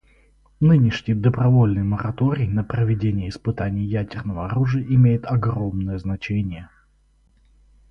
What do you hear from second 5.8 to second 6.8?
значение.